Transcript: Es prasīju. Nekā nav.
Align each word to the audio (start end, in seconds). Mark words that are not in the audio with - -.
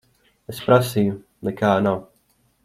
Es 0.53 0.61
prasīju. 0.69 1.19
Nekā 1.49 1.75
nav. 1.89 2.03